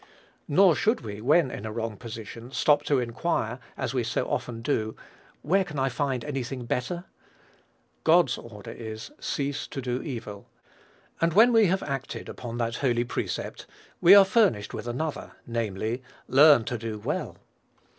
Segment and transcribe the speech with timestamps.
[0.47, 4.63] Nor should we, when in a wrong position, stop to inquire, as we so often
[4.63, 4.95] do,
[5.43, 7.05] "Where can I find any thing better?"
[8.03, 10.49] God's order is, "Cease to do evil;"
[11.21, 13.67] and when we have acted upon that holy precept,
[14.01, 17.37] we are furnished with another, namely, "Learn to do well."